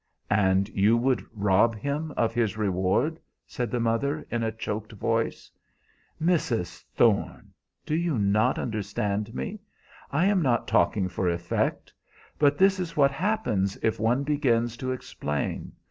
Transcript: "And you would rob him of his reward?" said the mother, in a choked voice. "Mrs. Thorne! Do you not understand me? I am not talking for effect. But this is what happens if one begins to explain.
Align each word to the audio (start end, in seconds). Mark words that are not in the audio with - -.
"And 0.31 0.67
you 0.69 0.97
would 0.97 1.23
rob 1.31 1.75
him 1.75 2.11
of 2.17 2.33
his 2.33 2.57
reward?" 2.57 3.19
said 3.45 3.69
the 3.69 3.79
mother, 3.79 4.25
in 4.31 4.41
a 4.41 4.51
choked 4.51 4.93
voice. 4.93 5.51
"Mrs. 6.19 6.81
Thorne! 6.95 7.53
Do 7.85 7.93
you 7.93 8.17
not 8.17 8.57
understand 8.57 9.35
me? 9.35 9.59
I 10.11 10.25
am 10.25 10.41
not 10.41 10.67
talking 10.67 11.07
for 11.07 11.29
effect. 11.29 11.93
But 12.39 12.57
this 12.57 12.79
is 12.79 12.97
what 12.97 13.11
happens 13.11 13.77
if 13.83 13.99
one 13.99 14.23
begins 14.23 14.75
to 14.77 14.91
explain. 14.91 15.71